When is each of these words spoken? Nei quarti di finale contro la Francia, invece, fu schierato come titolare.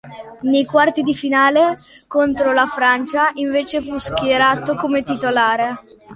Nei 0.41 0.65
quarti 0.65 1.03
di 1.03 1.13
finale 1.13 1.75
contro 2.07 2.53
la 2.53 2.65
Francia, 2.65 3.29
invece, 3.35 3.83
fu 3.83 3.99
schierato 3.99 4.75
come 4.75 5.03
titolare. 5.03 5.77